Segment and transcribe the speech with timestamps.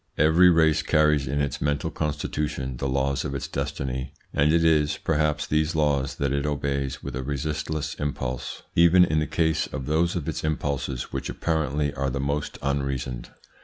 [0.17, 4.97] Every race carries in its mental constitution the laws of its destiny, and it is,
[4.97, 9.85] perhaps, these laws that it obeys with a resistless impulse, even in the case of
[9.85, 13.29] those of its impulses which apparently are the most unreasoned.